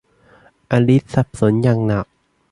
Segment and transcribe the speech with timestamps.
[0.71, 2.05] อลิซสับสนอย่างหนัก